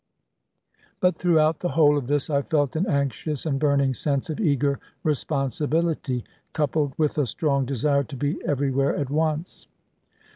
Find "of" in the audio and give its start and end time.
1.95-2.07, 4.31-4.39